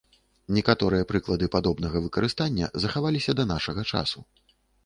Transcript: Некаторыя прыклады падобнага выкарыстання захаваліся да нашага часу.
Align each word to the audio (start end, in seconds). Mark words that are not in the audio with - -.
Некаторыя 0.57 1.07
прыклады 1.11 1.49
падобнага 1.57 1.97
выкарыстання 2.07 2.71
захаваліся 2.87 3.31
да 3.41 3.49
нашага 3.55 3.81
часу. 3.93 4.19